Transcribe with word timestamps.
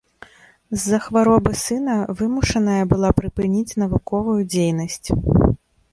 З-за 0.77 0.99
хваробы 1.07 1.51
сына 1.65 1.97
вымушаная 2.21 2.79
была 2.95 3.13
прыпыніць 3.19 3.77
навуковую 3.85 4.39
дзейнасць. 4.55 5.09